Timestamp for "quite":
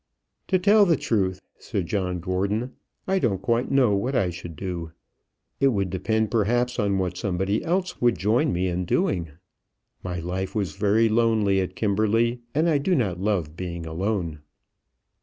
3.43-3.69